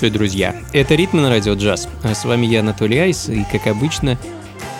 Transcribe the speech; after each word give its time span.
Приветствую, 0.00 0.18
друзья! 0.18 0.56
Это 0.72 0.94
«Ритмы 0.94 1.20
на 1.20 1.28
радио 1.28 1.52
джаз». 1.52 1.86
А 2.02 2.14
с 2.14 2.24
вами 2.24 2.46
я, 2.46 2.60
Анатолий 2.60 2.98
Айс, 2.98 3.28
и, 3.28 3.44
как 3.52 3.66
обычно, 3.66 4.16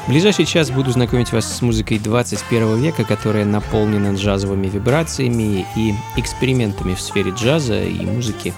в 0.07 0.11
ближайший 0.11 0.47
час 0.47 0.71
буду 0.71 0.93
знакомить 0.93 1.31
вас 1.31 1.45
с 1.45 1.61
музыкой 1.61 1.99
21 1.99 2.81
века, 2.81 3.05
которая 3.05 3.45
наполнена 3.45 4.15
джазовыми 4.15 4.69
вибрациями 4.69 5.67
и 5.77 5.93
экспериментами 6.17 6.95
в 6.95 7.03
сфере 7.03 7.33
джаза 7.33 7.83
и 7.83 8.07
музыки 8.07 8.55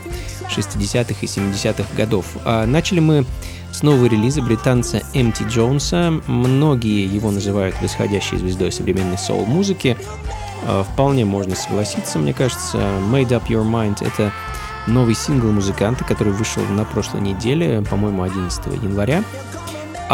60-х 0.57 1.17
и 1.21 1.27
70-х 1.27 1.97
годов. 1.97 2.27
А 2.45 2.65
начали 2.65 3.01
мы 3.01 3.27
с 3.73 3.83
нового 3.83 4.07
релиза 4.07 4.41
британца 4.41 5.03
М.Т. 5.15 5.43
Джонса. 5.49 6.13
Многие 6.29 7.13
его 7.13 7.33
называют 7.33 7.75
восходящей 7.83 8.39
звездой 8.39 8.71
современной 8.71 9.19
соул-музыки. 9.19 9.97
А, 10.65 10.85
вполне 10.85 11.25
можно 11.25 11.57
согласиться, 11.57 12.21
мне 12.21 12.33
кажется. 12.33 12.79
Made 13.11 13.31
Up 13.31 13.49
Your 13.49 13.69
Mind— 13.69 13.97
это 14.07 14.31
новый 14.87 15.15
сингл 15.15 15.51
музыканта, 15.51 16.05
который 16.05 16.33
вышел 16.33 16.63
на 16.65 16.85
прошлой 16.85 17.21
неделе, 17.21 17.83
по-моему, 17.89 18.23
11 18.23 18.83
января. 18.83 19.23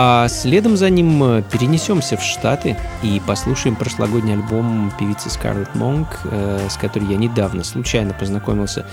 А 0.00 0.28
следом 0.28 0.76
за 0.76 0.90
ним 0.90 1.22
э, 1.24 1.42
перенесемся 1.50 2.16
в 2.16 2.22
Штаты 2.22 2.76
и 3.02 3.20
послушаем 3.26 3.74
прошлогодний 3.74 4.34
альбом 4.34 4.92
певицы 4.96 5.28
Скарлетт 5.28 5.74
Монк, 5.74 6.20
э, 6.24 6.68
с 6.70 6.76
которой 6.76 7.08
я 7.08 7.16
недавно 7.16 7.64
случайно 7.64 8.14
познакомился 8.14 8.86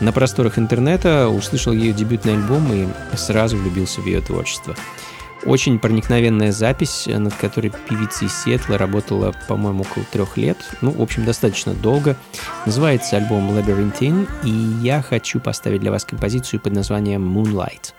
на 0.00 0.12
просторах 0.12 0.58
интернета, 0.58 1.28
услышал 1.28 1.74
ее 1.74 1.92
дебютный 1.92 2.34
альбом 2.34 2.72
и 2.72 2.88
сразу 3.16 3.58
влюбился 3.58 4.00
в 4.00 4.06
ее 4.06 4.22
творчество. 4.22 4.74
Очень 5.44 5.78
проникновенная 5.78 6.50
запись, 6.50 7.06
над 7.06 7.34
которой 7.34 7.72
певица 7.88 8.24
из 8.24 8.42
Сиэтла 8.42 8.78
работала, 8.78 9.32
по-моему, 9.48 9.82
около 9.82 10.04
трех 10.10 10.36
лет. 10.36 10.56
Ну, 10.80 10.90
в 10.90 11.02
общем, 11.02 11.24
достаточно 11.24 11.74
долго. 11.74 12.16
Называется 12.64 13.16
альбом 13.16 13.50
Labyrinthine, 13.50 14.28
и 14.44 14.50
я 14.84 15.02
хочу 15.02 15.38
поставить 15.38 15.80
для 15.80 15.90
вас 15.90 16.04
композицию 16.04 16.60
под 16.60 16.72
названием 16.72 17.22
Moonlight. 17.36 17.92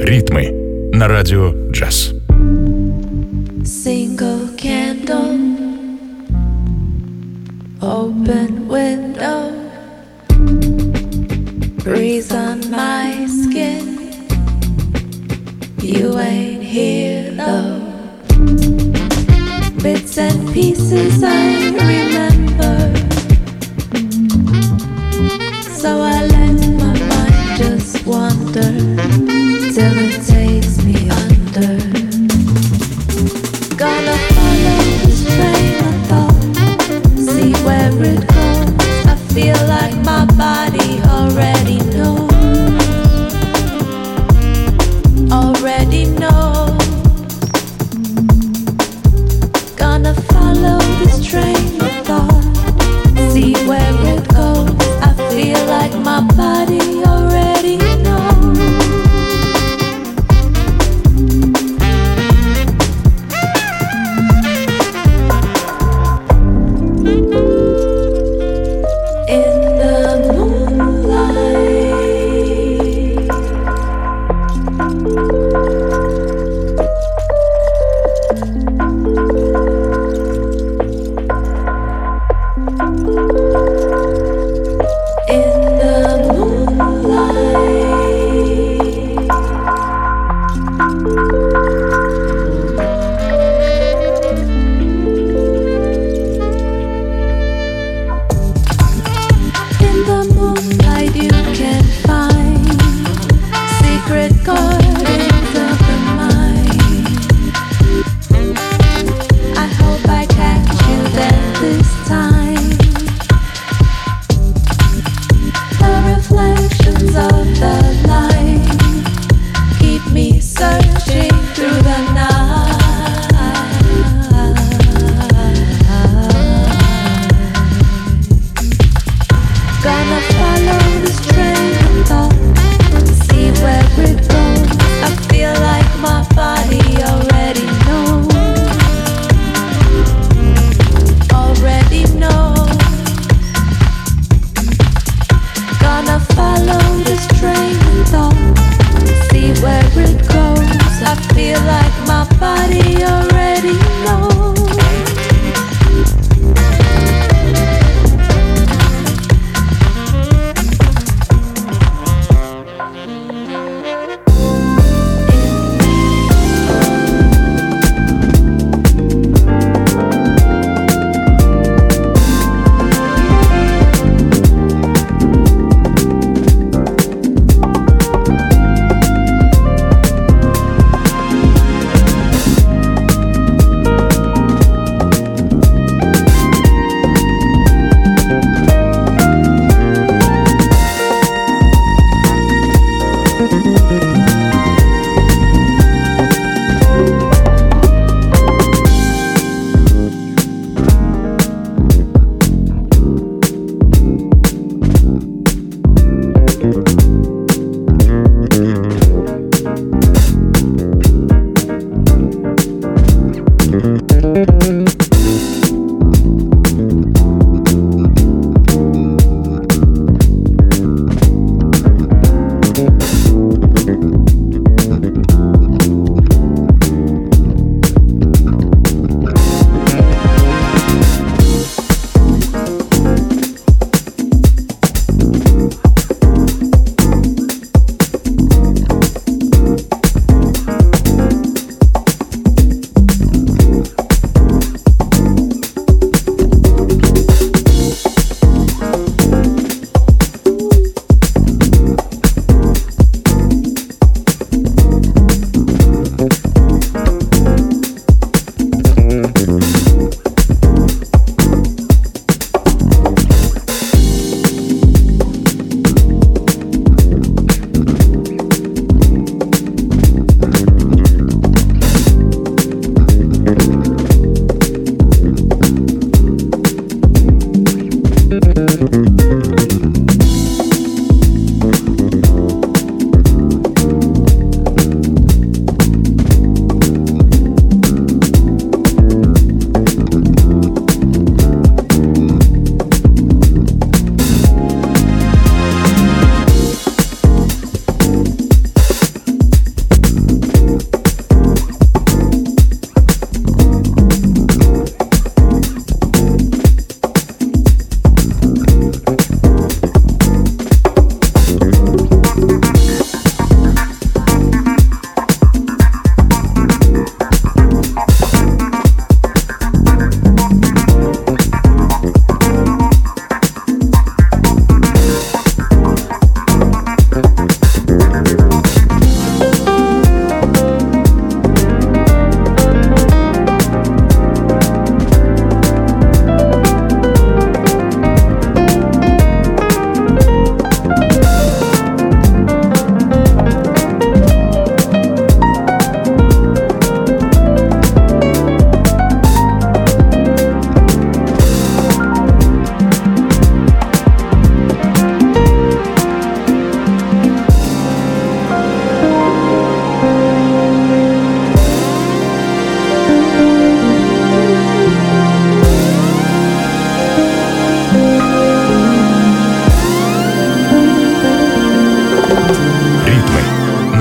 Ритмы 0.00 0.50
на 0.92 1.06
радио 1.06 1.52
джаз. 1.70 2.17
Breeze 12.18 12.32
on 12.32 12.70
my 12.70 13.26
skin. 13.26 13.96
You 15.80 16.18
ain't 16.18 16.62
here 16.62 17.30
though. 17.30 17.78
Bits 19.82 20.18
and 20.18 20.52
pieces 20.52 21.22
I 21.22 21.70
remember. 21.70 22.76
So 25.80 26.00
I 26.00 26.26
let 26.26 26.58
my 26.82 26.98
mind 27.08 27.58
just 27.58 28.04
wander 28.04 28.97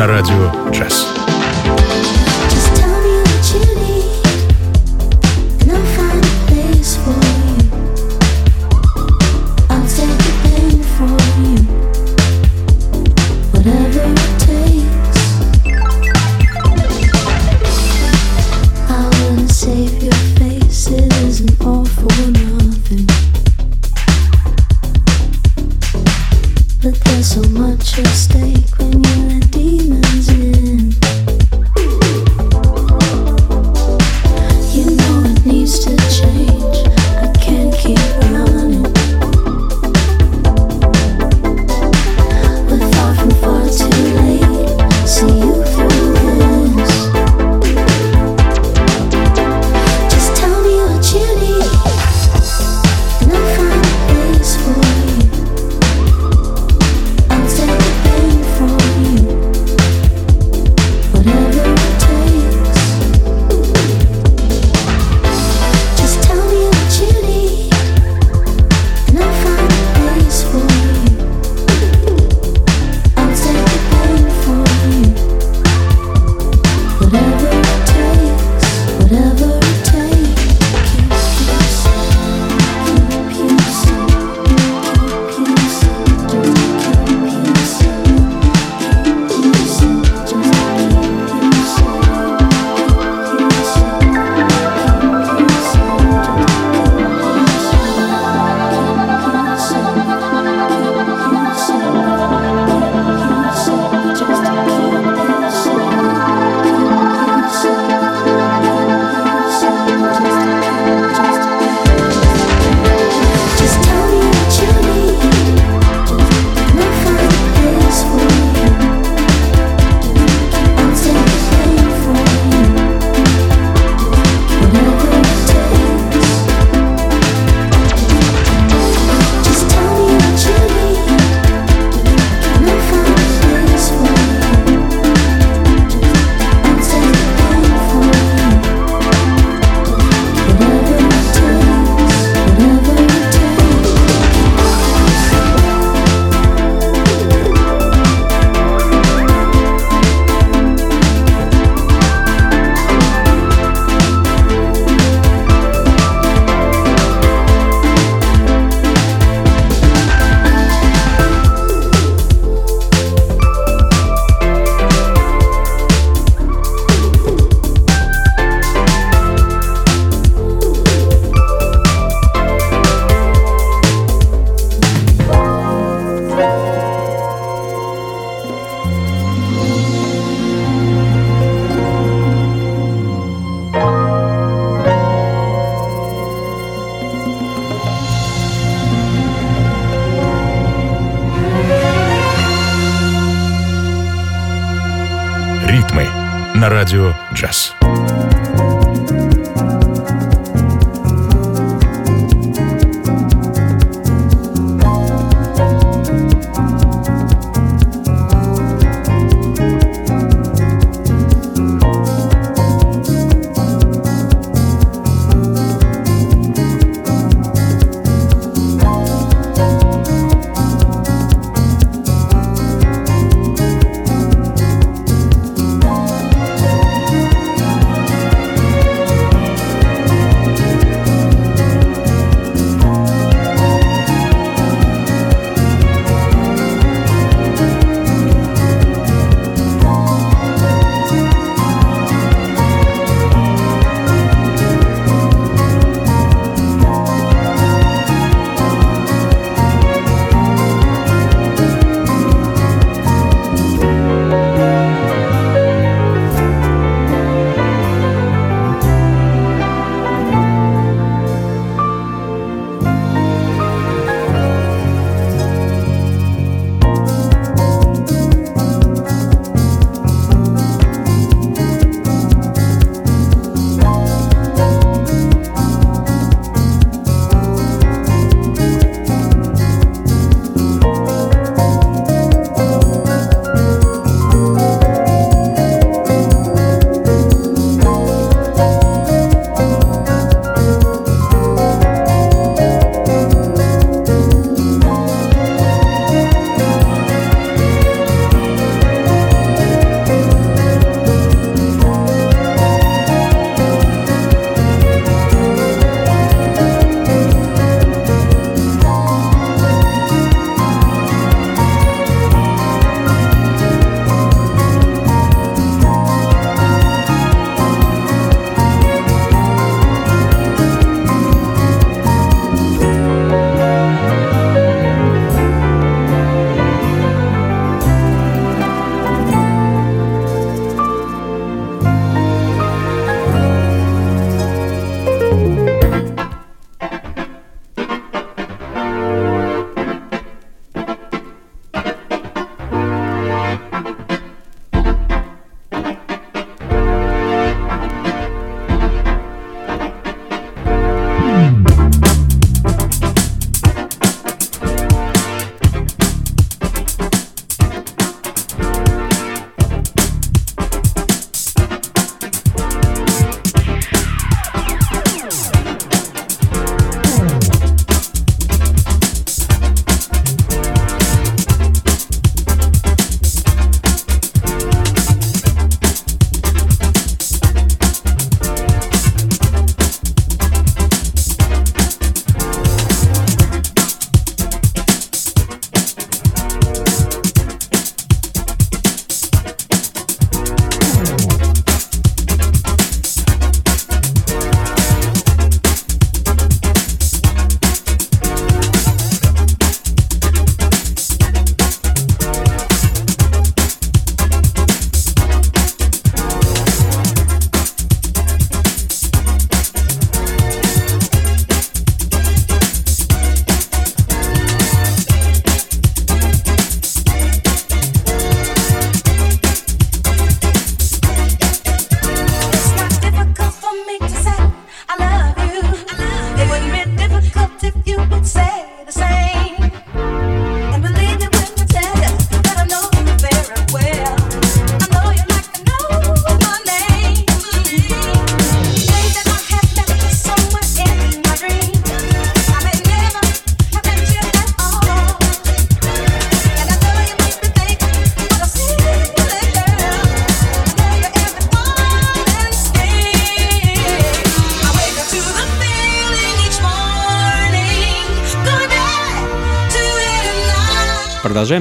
радио 0.08 0.72
час. 0.72 1.37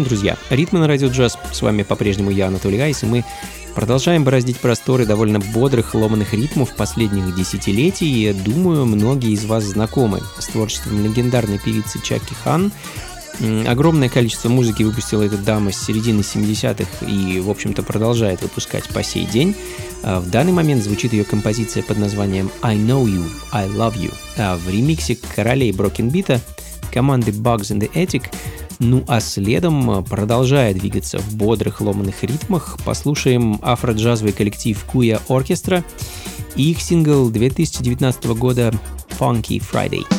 Друзья. 0.07 0.37
Ритмы 0.51 0.79
на 0.79 0.87
радио 0.87 1.09
джаз. 1.09 1.37
С 1.53 1.63
вами 1.63 1.83
по-прежнему 1.83 2.31
я, 2.31 2.47
Анатолий 2.47 2.79
Айс, 2.79 3.03
и 3.03 3.07
мы 3.07 3.25
продолжаем 3.75 4.23
бороздить 4.23 4.59
просторы 4.59 5.05
довольно 5.05 5.41
бодрых 5.41 5.95
ломаных 5.95 6.33
ритмов 6.33 6.77
последних 6.77 7.35
десятилетий. 7.35 8.31
И, 8.31 8.33
думаю, 8.33 8.87
многие 8.87 9.33
из 9.33 9.45
вас 9.45 9.65
знакомы 9.65 10.21
с 10.39 10.47
творчеством 10.47 11.03
легендарной 11.03 11.59
певицы 11.59 12.01
Чаки 12.01 12.35
Хан. 12.45 12.71
Огромное 13.67 14.09
количество 14.09 14.49
музыки 14.49 14.85
выпустила 14.85 15.25
эта 15.25 15.37
дама 15.37 15.73
с 15.73 15.85
середины 15.85 16.21
70-х 16.21 17.05
и, 17.05 17.41
в 17.41 17.51
общем-то, 17.51 17.83
продолжает 17.83 18.43
выпускать 18.43 18.85
по 18.85 19.03
сей 19.03 19.27
день. 19.27 19.57
А 20.05 20.21
в 20.21 20.31
данный 20.31 20.53
момент 20.53 20.85
звучит 20.85 21.13
ее 21.13 21.25
композиция 21.25 21.83
под 21.83 21.99
названием 21.99 22.51
«I 22.63 22.77
Know 22.77 23.05
You, 23.05 23.29
I 23.51 23.67
Love 23.67 23.97
You». 23.97 24.15
А 24.39 24.57
в 24.57 24.71
ремиксе 24.71 25.19
королей 25.35 25.73
брокенбита 25.73 26.41
команды 26.93 27.31
Bugs 27.31 27.71
in 27.73 27.81
the 27.81 27.93
Attic 27.93 28.25
Ну 28.79 29.05
а 29.09 29.21
следом, 29.21 30.05
продолжая 30.05 30.75
двигаться 30.75 31.19
в 31.19 31.35
бодрых 31.35 31.81
ломаных 31.81 32.23
ритмах, 32.23 32.79
послушаем 32.85 33.59
афро-джазовый 33.63 34.33
коллектив 34.33 34.85
Kuya 34.93 35.21
Orchestra 35.29 35.83
и 36.57 36.71
их 36.71 36.81
сингл 36.81 37.31
2019 37.31 38.25
года 38.27 38.73
Funky 39.19 39.61
Friday. 39.61 40.16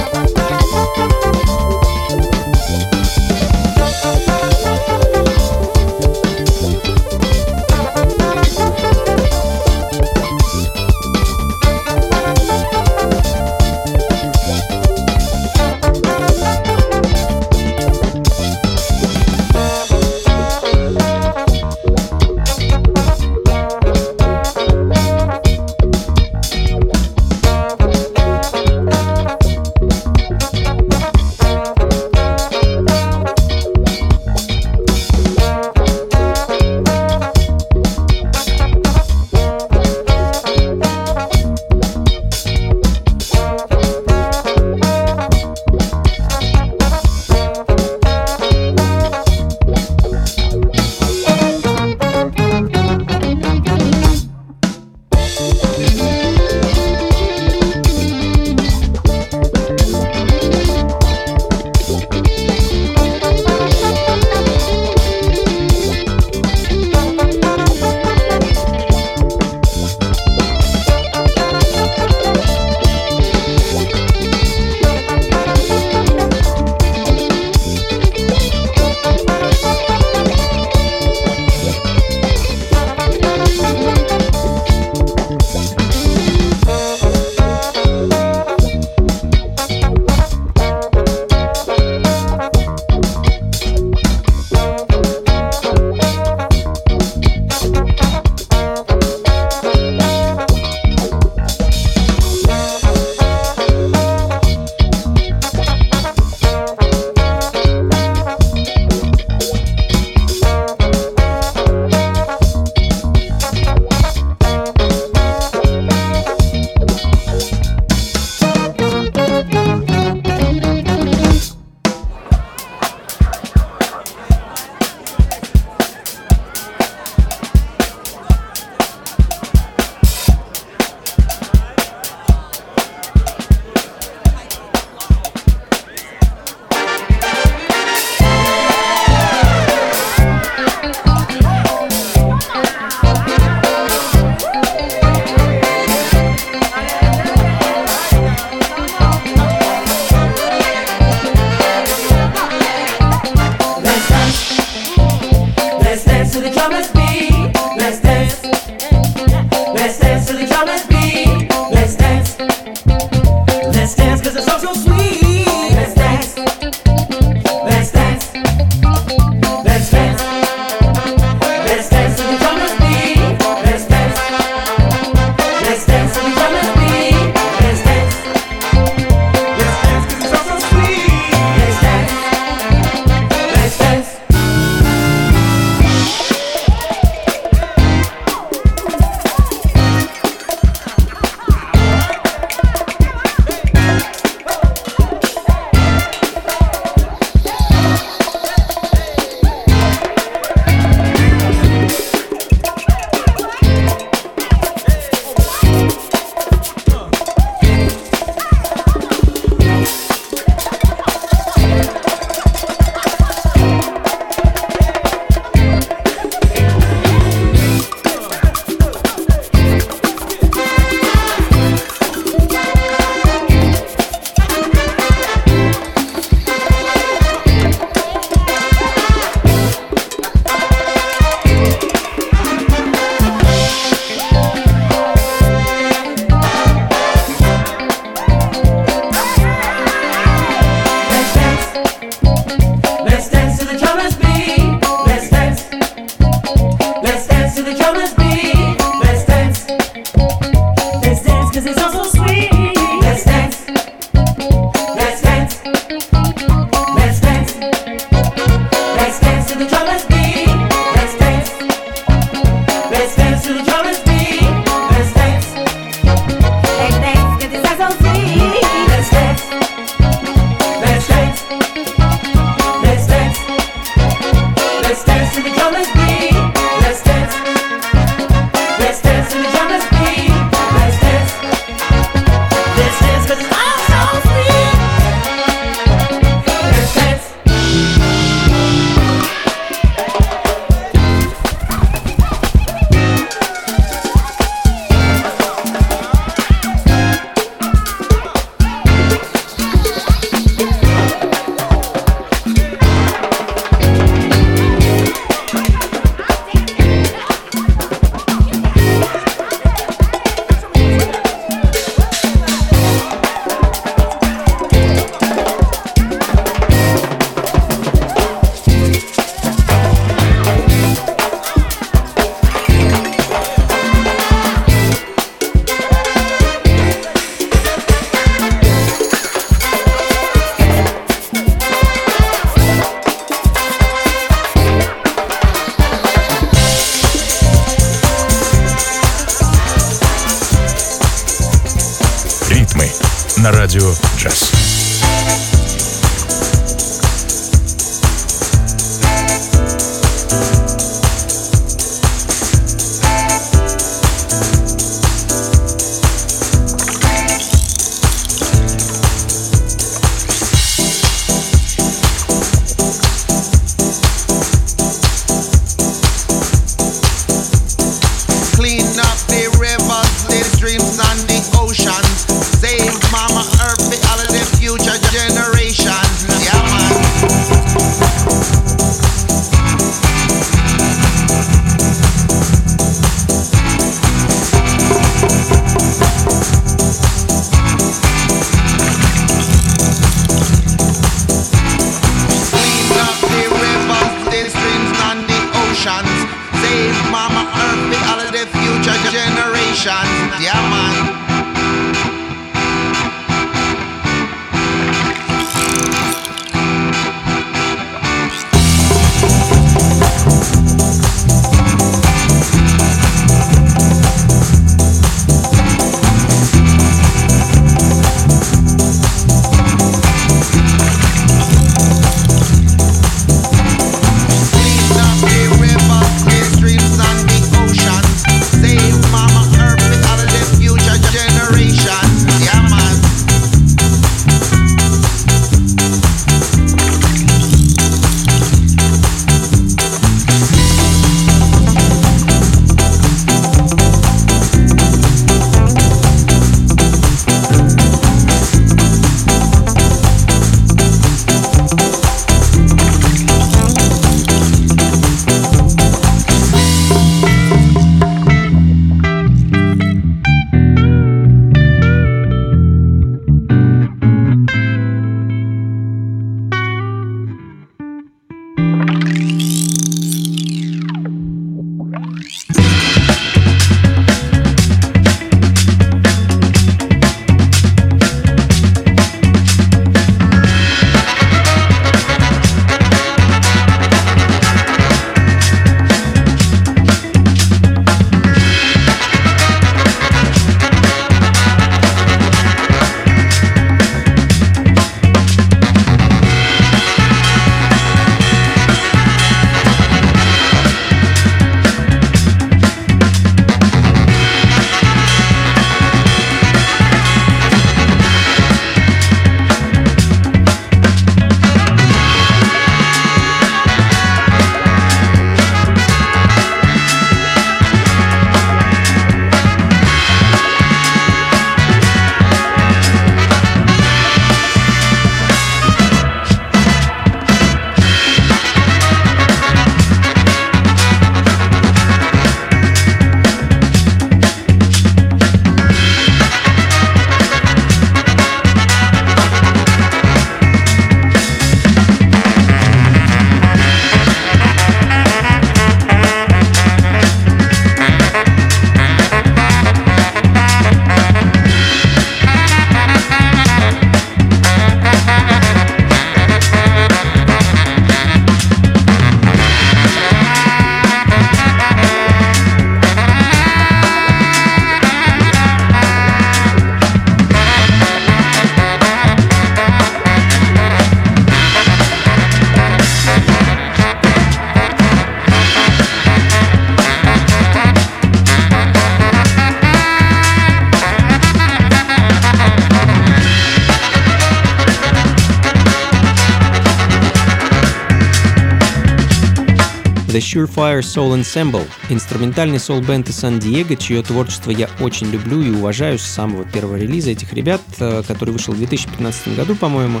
The 590.08 590.20
Surefire 590.20 590.80
Soul 590.80 591.20
Ensemble– 591.20 591.66
инструментальный 591.90 592.58
соул-бенд 592.58 593.10
из 593.10 593.16
Сан-Диего, 593.16 593.76
чье 593.76 594.02
творчество 594.02 594.50
я 594.50 594.70
очень 594.80 595.10
люблю 595.10 595.42
и 595.42 595.50
уважаю 595.50 595.98
с 595.98 596.02
самого 596.02 596.46
первого 596.46 596.76
релиза 596.76 597.10
этих 597.10 597.34
ребят, 597.34 597.60
э, 597.78 598.02
который 598.08 598.30
вышел 598.30 598.54
в 598.54 598.56
2015 598.56 599.36
году, 599.36 599.54
по-моему. 599.54 600.00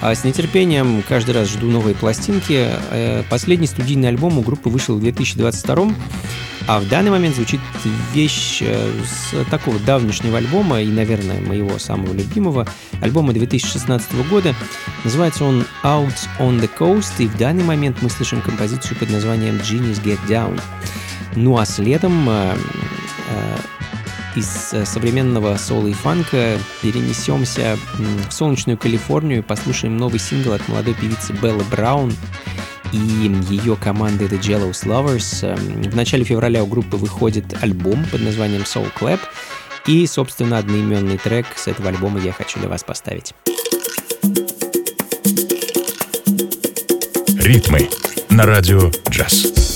А 0.00 0.12
с 0.12 0.24
нетерпением 0.24 1.00
каждый 1.08 1.36
раз 1.36 1.48
жду 1.48 1.70
новые 1.70 1.94
пластинки. 1.94 2.70
Э, 2.90 3.22
Последний 3.30 3.68
студийный 3.68 4.08
альбом 4.08 4.36
у 4.36 4.42
группы 4.42 4.68
вышел 4.68 4.96
в 4.96 5.00
2022 5.00 5.94
а 6.66 6.80
в 6.80 6.88
данный 6.88 7.10
момент 7.10 7.36
звучит 7.36 7.60
вещь 8.12 8.60
э, 8.60 8.90
с 9.04 9.44
такого 9.50 9.78
давнешнего 9.78 10.38
альбома 10.38 10.82
и, 10.82 10.86
наверное, 10.88 11.40
моего 11.40 11.78
самого 11.78 12.12
любимого 12.12 12.66
альбома 13.00 13.32
2016 13.32 14.28
года. 14.28 14.54
Называется 15.04 15.44
он 15.44 15.64
Out 15.84 16.28
on 16.40 16.60
the 16.60 16.70
Coast, 16.78 17.14
и 17.18 17.26
в 17.26 17.36
данный 17.36 17.64
момент 17.64 17.98
мы 18.02 18.10
слышим 18.10 18.40
композицию 18.40 18.96
под 18.98 19.10
названием 19.10 19.56
Genius 19.56 20.02
Get 20.02 20.18
Down. 20.28 20.60
Ну 21.36 21.58
а 21.58 21.66
следом 21.66 22.28
э, 22.28 22.56
э, 23.28 23.56
из 24.36 24.72
э, 24.72 24.84
современного 24.84 25.56
соло 25.56 25.86
и 25.86 25.92
фанка 25.92 26.58
перенесемся 26.82 27.78
в 28.28 28.32
солнечную 28.32 28.78
Калифорнию 28.78 29.38
и 29.38 29.42
послушаем 29.42 29.96
новый 29.96 30.18
сингл 30.18 30.52
от 30.52 30.66
молодой 30.68 30.94
певицы 30.94 31.32
Беллы 31.34 31.64
Браун 31.70 32.12
и 32.92 32.98
ее 33.48 33.76
команды 33.76 34.26
The 34.26 34.40
Jealous 34.40 34.84
Lovers. 34.84 35.46
Эм, 35.46 35.82
В 35.82 35.96
начале 35.96 36.24
февраля 36.24 36.62
у 36.62 36.66
группы 36.66 36.96
выходит 36.96 37.44
альбом 37.62 38.04
под 38.10 38.22
названием 38.22 38.62
Soul 38.62 38.90
Clap, 38.98 39.20
И, 39.86 40.06
собственно, 40.06 40.58
одноименный 40.58 41.18
трек 41.18 41.46
с 41.54 41.68
этого 41.68 41.90
альбома 41.90 42.20
я 42.20 42.32
хочу 42.32 42.58
для 42.58 42.68
вас 42.68 42.82
поставить. 42.82 43.34
Ритмы 47.38 47.88
на 48.30 48.44
радио 48.46 48.90
джаз. 49.08 49.75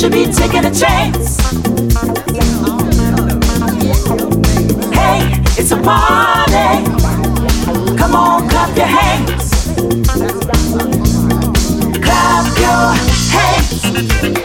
Should 0.00 0.12
be 0.12 0.24
taking 0.32 0.64
a 0.64 0.72
chance. 0.72 1.36
Hey, 4.94 5.20
it's 5.58 5.72
a 5.72 5.76
party. 5.76 6.86
Come 7.98 8.14
on, 8.14 8.48
clap 8.48 8.74
your 8.78 8.86
hands. 8.86 9.50
Clap 12.00 12.46
your 12.58 12.94
hands. 13.30 14.39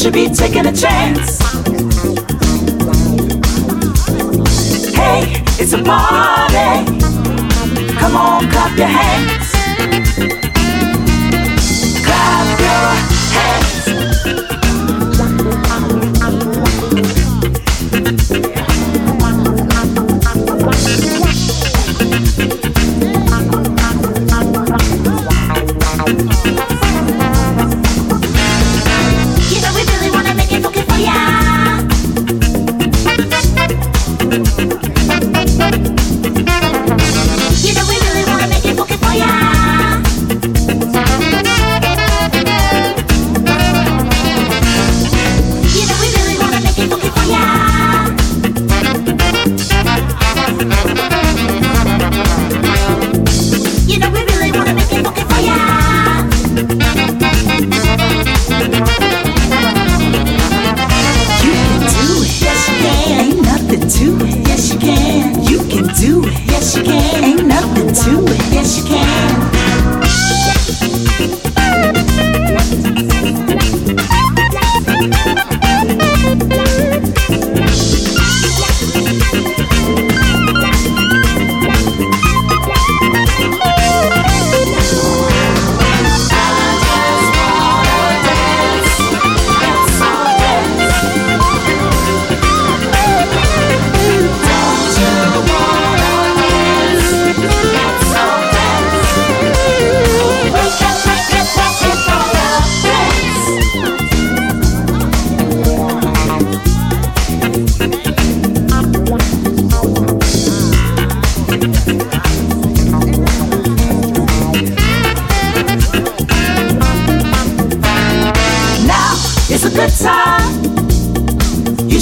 Should 0.00 0.14
be 0.14 0.30
taking 0.30 0.64
a 0.64 0.72
chance. 0.72 1.40
Hey, 4.94 5.44
it's 5.60 5.74
a 5.74 5.82
party. 5.82 6.86
Come 7.98 8.16
on, 8.16 8.50
clap 8.50 8.78
your 8.78 8.86
hands. 8.86 9.39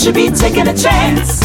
Should 0.08 0.14
be 0.14 0.30
taking 0.30 0.66
a 0.66 0.74
chance. 0.74 1.40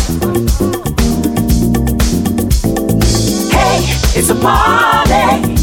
Hey, 3.52 3.80
it's 4.18 4.30
a 4.30 4.36
party. 4.36 5.54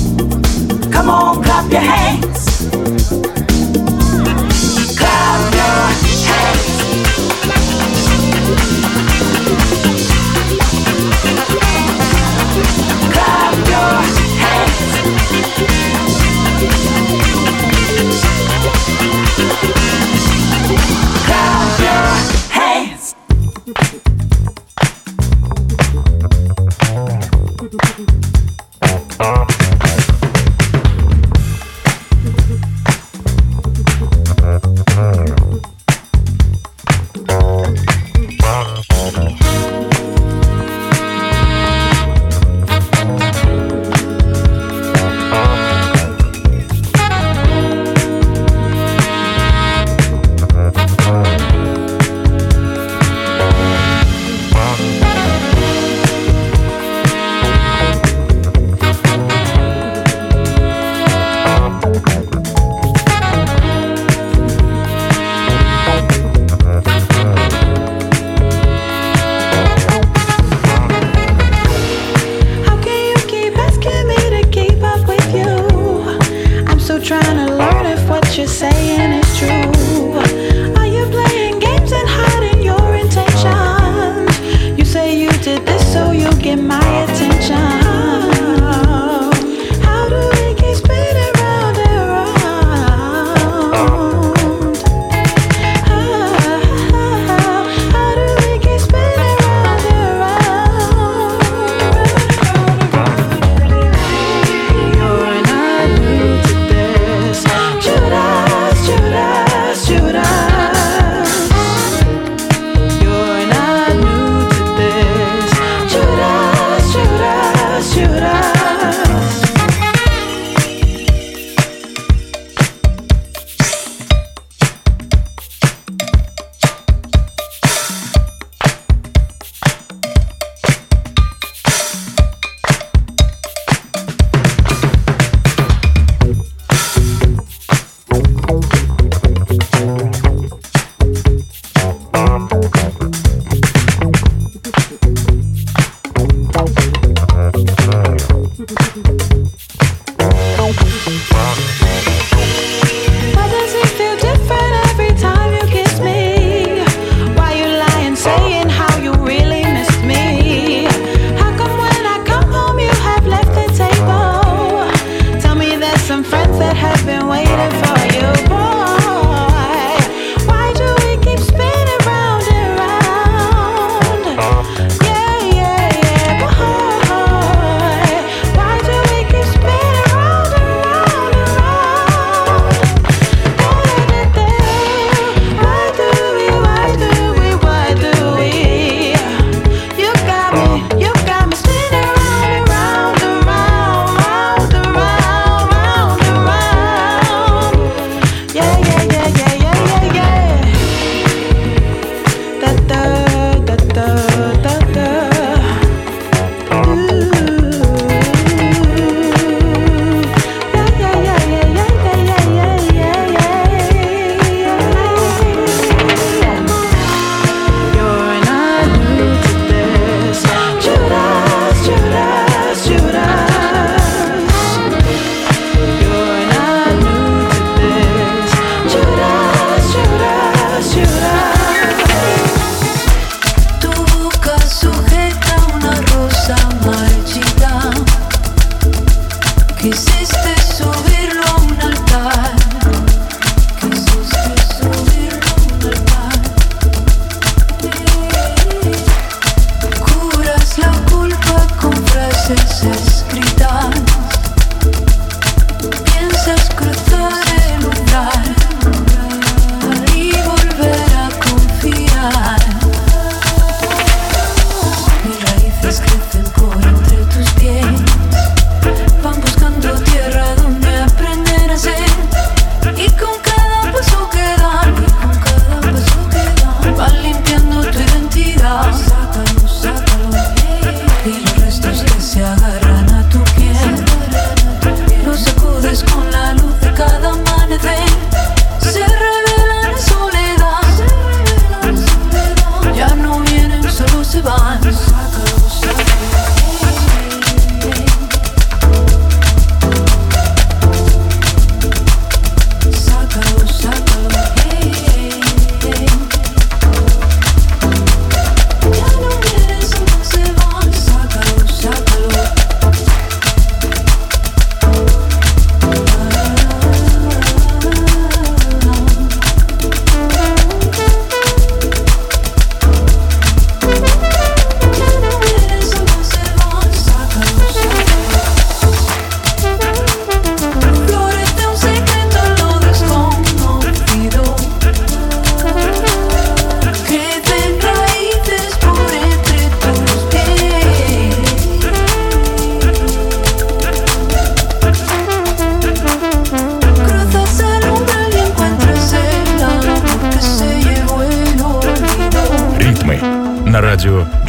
Come 0.91 1.09
on, 1.09 1.43
clap 1.43 1.73
your 1.73 1.81
hands. 1.81 2.40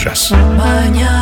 Радио 0.01 0.09
«Джаз». 0.09 1.20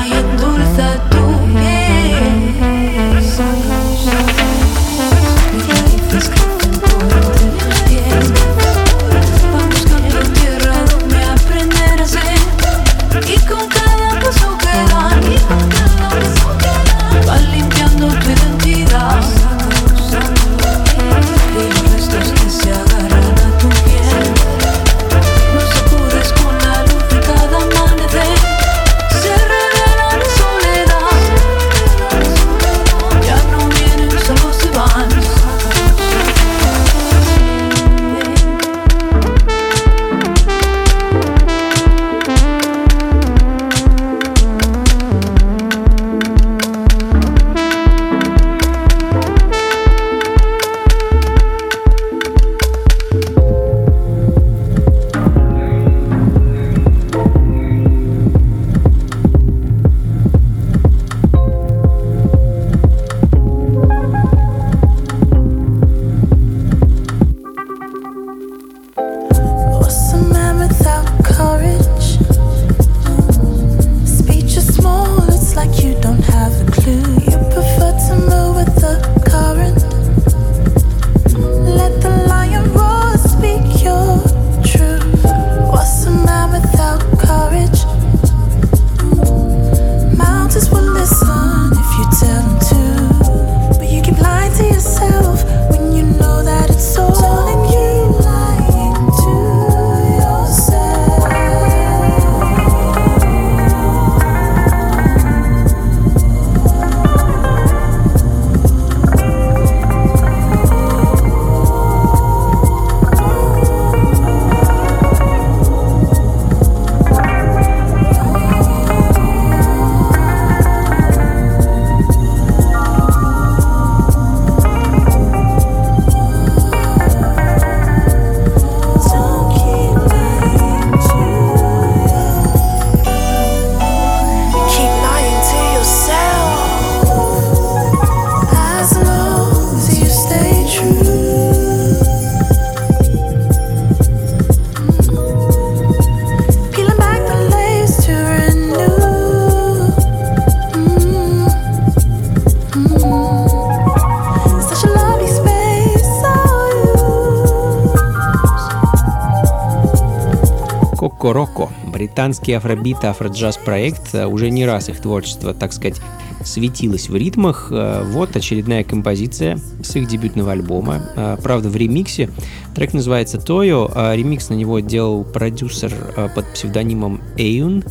Британский 162.29 162.53
афробит 162.53 163.03
афроджаз 163.03 163.57
проект, 163.57 164.13
э, 164.13 164.27
уже 164.27 164.51
не 164.51 164.63
раз 164.63 164.87
их 164.87 165.01
творчество, 165.01 165.55
так 165.55 165.73
сказать, 165.73 165.99
светилось 166.43 167.09
в 167.09 167.15
ритмах. 167.15 167.69
Э, 167.71 168.03
Вот 168.05 168.35
очередная 168.35 168.83
композиция 168.83 169.57
с 169.81 169.95
их 169.95 170.07
дебютного 170.07 170.51
альбома. 170.51 171.01
Э, 171.15 171.37
Правда, 171.41 171.69
в 171.69 171.75
ремиксе. 171.75 172.29
Трек 172.75 172.93
называется 172.93 173.39
Тойо, 173.39 173.89
ремикс 174.13 174.49
на 174.49 174.53
него 174.53 174.79
делал 174.79 175.23
продюсер 175.23 175.91
под 176.35 176.53
псевдонимом 176.53 177.19
Эйун. 177.35 177.83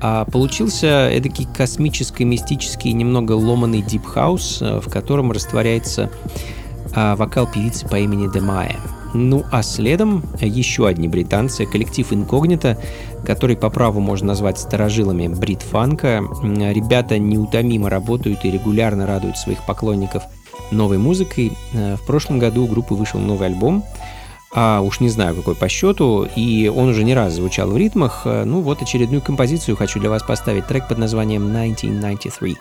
А 0.00 0.24
получился 0.26 1.10
эдакий 1.10 1.48
космический, 1.52 2.24
мистический, 2.24 2.92
немного 2.92 3.32
ломанный 3.32 3.82
дип-хаус, 3.82 4.60
в 4.60 4.88
котором 4.88 5.32
растворяется 5.32 6.08
вокал 6.94 7.48
певицы 7.52 7.88
по 7.88 7.96
имени 7.96 8.32
Демая. 8.32 8.76
Ну 9.14 9.44
а 9.50 9.62
следом 9.62 10.24
еще 10.40 10.86
одни 10.86 11.08
британцы, 11.08 11.66
коллектив 11.66 12.12
Инкогнито, 12.12 12.78
который 13.26 13.56
по 13.56 13.70
праву 13.70 14.00
можно 14.00 14.28
назвать 14.28 14.58
старожилами 14.58 15.28
брит-фанка. 15.28 16.22
Ребята 16.42 17.18
неутомимо 17.18 17.90
работают 17.90 18.44
и 18.44 18.50
регулярно 18.50 19.06
радуют 19.06 19.36
своих 19.36 19.64
поклонников 19.66 20.22
новой 20.70 20.98
музыкой. 20.98 21.52
Э, 21.74 21.96
В 21.96 22.06
прошлом 22.06 22.38
году 22.38 22.64
у 22.64 22.66
группы 22.66 22.94
вышел 22.94 23.20
новый 23.20 23.48
альбом, 23.48 23.84
а 24.54 24.80
уж 24.80 25.00
не 25.00 25.08
знаю 25.08 25.34
какой 25.34 25.54
по 25.54 25.68
счету, 25.68 26.26
и 26.36 26.68
он 26.74 26.88
уже 26.88 27.04
не 27.04 27.14
раз 27.14 27.34
звучал 27.34 27.70
в 27.70 27.76
ритмах. 27.76 28.22
Э, 28.24 28.44
Ну 28.44 28.60
вот 28.60 28.82
очередную 28.82 29.22
композицию 29.22 29.76
хочу 29.76 30.00
для 30.00 30.10
вас 30.10 30.22
поставить, 30.22 30.66
трек 30.66 30.88
под 30.88 30.98
названием 30.98 31.46
1993. 31.50 32.56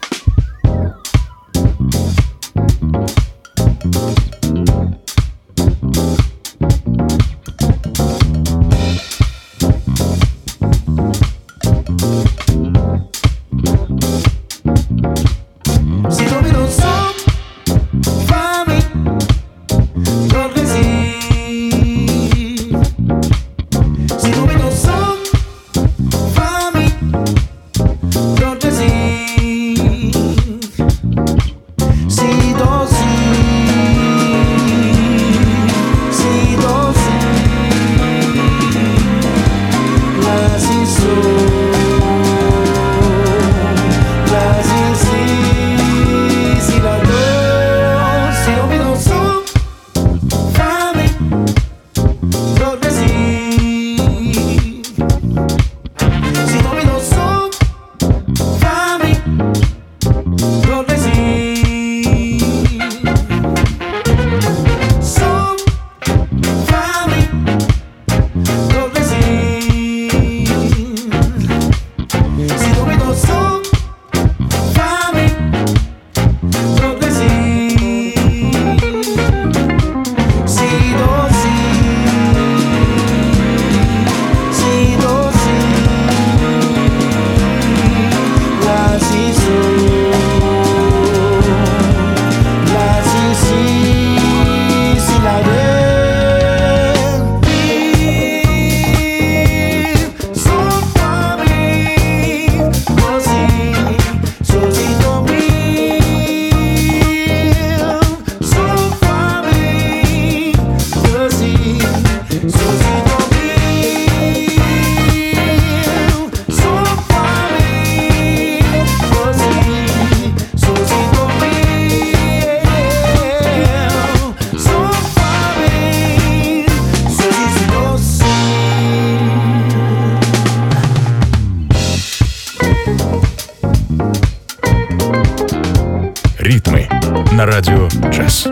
На 137.41 137.47
радио 137.47 137.87
джаз. 138.11 138.47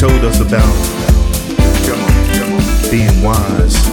told 0.00 0.24
us 0.24 0.40
about 0.40 0.62
come 1.84 2.00
on, 2.00 2.08
come 2.38 2.52
on. 2.54 2.90
being 2.90 3.22
wise 3.22 3.86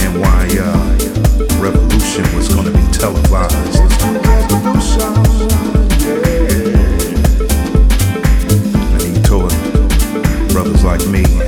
and 0.00 0.18
why 0.18 0.48
uh, 0.58 0.96
revolution 1.60 2.24
was 2.34 2.48
going 2.48 2.64
to 2.64 2.72
be 2.72 2.80
televised. 2.92 3.78
And 8.94 9.02
he 9.02 9.22
told 9.22 9.50
brothers 10.48 10.82
like 10.82 11.06
me. 11.08 11.45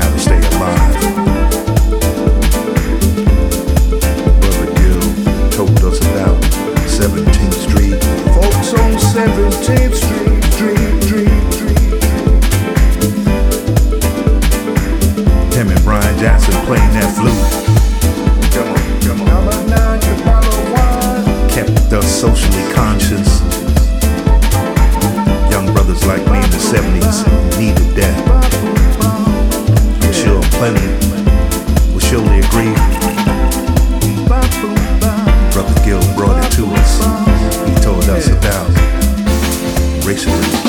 Jackson 16.19 16.55
playing 16.67 16.91
that 16.95 17.15
flute. 17.15 17.31
Come 18.51 18.75
on, 18.75 18.83
come 19.07 19.23
on. 19.23 19.39
Kept 21.49 21.93
us 21.93 22.21
socially 22.21 22.65
conscious. 22.75 23.41
Young 25.49 25.73
brothers 25.73 26.05
like 26.07 26.27
me 26.27 26.39
in 26.43 26.51
the 26.51 26.59
70s 26.59 27.25
needed 27.57 27.95
that. 27.95 28.19
I'm 30.03 30.13
sure 30.13 30.43
plenty 30.59 30.89
will 31.93 32.01
surely 32.01 32.41
agree. 32.41 32.75
Brother 35.55 35.81
Gil 35.85 36.03
brought 36.17 36.45
it 36.45 36.51
to 36.57 36.67
us. 36.67 36.99
He 37.69 37.75
told 37.81 38.09
us 38.11 38.27
about 38.27 38.69
racially 40.05 40.68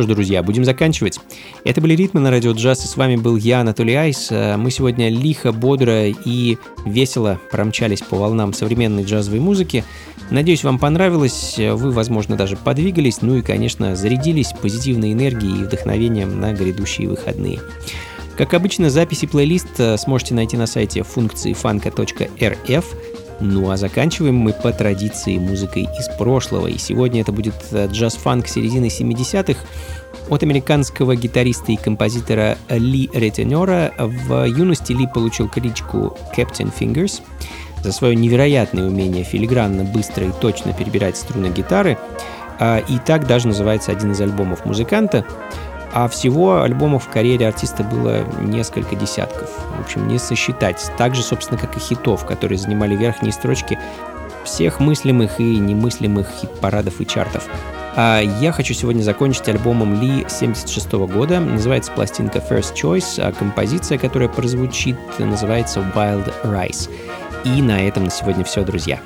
что 0.00 0.04
ж, 0.04 0.14
друзья, 0.14 0.42
будем 0.42 0.64
заканчивать. 0.64 1.20
Это 1.62 1.82
были 1.82 1.94
«Ритмы» 1.94 2.20
на 2.20 2.30
радио 2.30 2.52
джаз, 2.52 2.84
и 2.86 2.88
с 2.88 2.96
вами 2.96 3.16
был 3.16 3.36
я, 3.36 3.60
Анатолий 3.60 3.94
Айс. 3.94 4.28
Э, 4.30 4.56
Мы 4.56 4.70
сегодня 4.70 5.10
лихо, 5.10 5.52
бодро 5.52 6.06
и 6.06 6.56
весело 6.86 7.38
промчались 7.50 8.00
по 8.00 8.16
волнам 8.16 8.54
современной 8.54 9.04
джазовой 9.04 9.40
музыки. 9.40 9.84
Надеюсь, 10.30 10.64
вам 10.64 10.78
понравилось, 10.78 11.56
вы, 11.58 11.90
возможно, 11.90 12.36
даже 12.36 12.56
подвигались, 12.56 13.20
ну 13.20 13.36
и, 13.36 13.42
конечно, 13.42 13.94
зарядились 13.94 14.54
позитивной 14.62 15.12
энергией 15.12 15.60
и 15.60 15.64
вдохновением 15.64 16.40
на 16.40 16.54
грядущие 16.54 17.06
выходные. 17.06 17.60
Как 18.38 18.54
обычно, 18.54 18.88
записи 18.88 19.26
плейлист 19.26 19.78
э, 19.78 19.98
сможете 19.98 20.32
найти 20.32 20.56
на 20.56 20.66
сайте 20.66 21.02
функции 21.02 21.52
фанка.рф. 21.52 22.86
Ну 23.40 23.70
а 23.70 23.76
заканчиваем 23.76 24.36
мы 24.36 24.52
по 24.52 24.72
традиции 24.72 25.38
музыкой 25.38 25.88
из 25.98 26.08
прошлого. 26.16 26.66
И 26.66 26.78
сегодня 26.78 27.22
это 27.22 27.32
будет 27.32 27.54
э, 27.72 27.86
джаз-фанк 27.86 28.46
середины 28.46 28.86
70-х 28.86 29.60
от 30.28 30.42
американского 30.42 31.16
гитариста 31.16 31.72
и 31.72 31.76
композитора 31.76 32.58
Ли 32.68 33.10
Ретенера. 33.12 33.92
В 33.98 34.44
юности 34.44 34.92
Ли 34.92 35.06
получил 35.06 35.48
кличку 35.48 36.16
Captain 36.36 36.72
Fingers 36.78 37.22
за 37.82 37.92
свое 37.92 38.14
невероятное 38.14 38.86
умение 38.86 39.24
филигранно, 39.24 39.84
быстро 39.84 40.26
и 40.26 40.32
точно 40.40 40.74
перебирать 40.74 41.16
струны 41.16 41.46
гитары. 41.46 41.96
А, 42.58 42.78
И 42.78 42.98
так 42.98 43.26
даже 43.26 43.48
называется 43.48 43.90
один 43.90 44.12
из 44.12 44.20
альбомов 44.20 44.66
музыканта. 44.66 45.24
А 45.92 46.08
всего 46.08 46.62
альбомов 46.62 47.04
в 47.04 47.08
карьере 47.08 47.48
артиста 47.48 47.82
было 47.82 48.24
несколько 48.40 48.94
десятков. 48.94 49.50
В 49.76 49.80
общем, 49.80 50.06
не 50.06 50.18
сосчитать. 50.18 50.90
Так 50.96 51.14
же, 51.14 51.22
собственно, 51.22 51.58
как 51.58 51.76
и 51.76 51.80
хитов, 51.80 52.24
которые 52.24 52.58
занимали 52.58 52.94
верхние 52.94 53.32
строчки 53.32 53.78
всех 54.44 54.80
мыслимых 54.80 55.40
и 55.40 55.58
немыслимых 55.58 56.28
хит-парадов 56.40 57.00
и 57.00 57.06
чартов. 57.06 57.48
А 57.96 58.20
я 58.20 58.52
хочу 58.52 58.72
сегодня 58.72 59.02
закончить 59.02 59.48
альбомом 59.48 60.00
Ли 60.00 60.24
76 60.28 60.92
года. 60.92 61.40
Называется 61.40 61.90
пластинка 61.92 62.38
First 62.38 62.74
Choice, 62.74 63.20
а 63.20 63.32
композиция, 63.32 63.98
которая 63.98 64.28
прозвучит, 64.28 64.96
называется 65.18 65.80
Wild 65.94 66.32
Rice. 66.44 66.88
И 67.44 67.62
на 67.62 67.80
этом 67.80 68.04
на 68.04 68.10
сегодня 68.10 68.44
все, 68.44 68.62
друзья. 68.62 69.00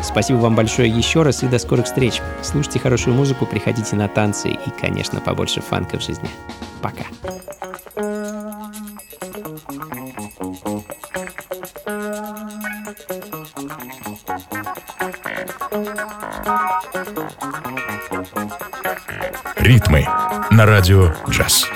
Спасибо 0.00 0.38
вам 0.38 0.54
большое 0.54 0.88
еще 0.88 1.22
раз 1.22 1.42
и 1.42 1.46
до 1.46 1.58
скорых 1.58 1.86
встреч. 1.86 2.20
Слушайте 2.42 2.78
хорошую 2.78 3.14
музыку, 3.14 3.46
приходите 3.46 3.96
на 3.96 4.08
танцы 4.08 4.50
и, 4.50 4.70
конечно, 4.80 5.20
побольше 5.20 5.60
фанка 5.60 5.98
в 5.98 6.02
жизни. 6.02 6.28
Пока. 6.80 7.04
Ритмы 19.56 20.06
на 20.50 20.66
радио 20.66 21.12
джаз. 21.28 21.66